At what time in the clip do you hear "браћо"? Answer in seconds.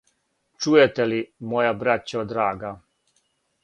1.85-2.27